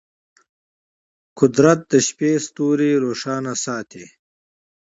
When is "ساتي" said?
3.65-4.05